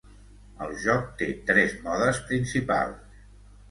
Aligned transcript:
El 0.67 0.73
joc 0.85 1.05
té 1.21 1.29
tres 1.51 1.79
modes 1.87 2.25
principals. 2.33 3.27